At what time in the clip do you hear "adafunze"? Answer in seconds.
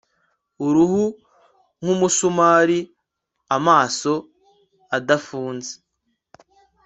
4.97-5.71